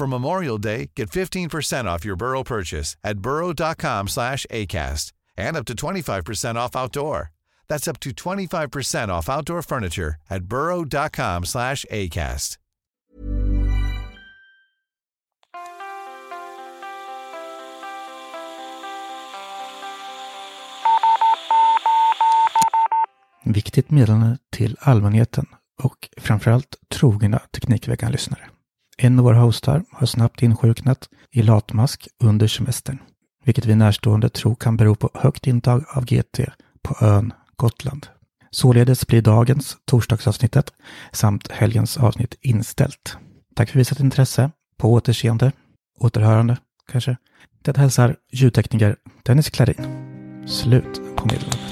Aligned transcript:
For 0.00 0.06
Memorial 0.06 0.56
Day, 0.56 0.92
get 0.96 1.10
15% 1.10 1.84
off 1.84 2.06
your 2.06 2.16
Burrow 2.16 2.42
purchase 2.42 2.96
at 3.04 3.18
burrow.com 3.18 4.08
slash 4.08 4.46
ACAST 4.50 5.12
and 5.36 5.58
up 5.58 5.66
to 5.66 5.74
25% 5.74 6.54
off 6.54 6.74
outdoor. 6.74 7.30
That's 7.68 7.86
up 7.86 8.00
to 8.00 8.10
25% 8.10 9.10
off 9.10 9.28
outdoor 9.28 9.60
furniture 9.62 10.14
at 10.30 10.44
burrow.com 10.44 11.44
slash 11.44 11.84
ACAST. 11.90 12.56
Viktigt 23.44 23.90
meddelande 23.90 24.38
till 24.50 24.76
allmänheten 24.80 25.46
och 25.82 26.08
framförallt 26.16 26.76
trogna 26.88 27.40
Teknikveckan-lyssnare. 27.52 28.50
En 29.02 29.18
av 29.18 29.24
våra 29.24 29.38
hostar 29.38 29.84
har 29.90 30.06
snabbt 30.06 30.42
insjuknat 30.42 31.08
i 31.32 31.42
latmask 31.42 32.08
under 32.24 32.46
semestern, 32.46 32.98
vilket 33.44 33.66
vi 33.66 33.74
närstående 33.74 34.28
tror 34.28 34.54
kan 34.54 34.76
bero 34.76 34.94
på 34.94 35.10
högt 35.14 35.46
intag 35.46 35.84
av 35.88 36.04
GT 36.04 36.40
på 36.82 37.04
ön 37.04 37.32
Gotland. 37.56 38.06
Således 38.50 39.06
blir 39.06 39.22
dagens, 39.22 39.76
torsdagsavsnittet, 39.84 40.72
samt 41.12 41.48
helgens 41.52 41.96
avsnitt 41.96 42.34
inställt. 42.40 43.16
Tack 43.54 43.70
för 43.70 43.78
visat 43.78 44.00
intresse. 44.00 44.50
På 44.78 44.92
återseende. 44.92 45.52
Återhörande, 45.98 46.56
kanske. 46.92 47.16
Det 47.62 47.76
hälsar 47.76 48.16
ljudtekniker 48.32 48.96
Dennis 49.22 49.50
Klarin. 49.50 49.86
Slut 50.46 51.00
på 51.16 51.26
meddelandet. 51.26 51.69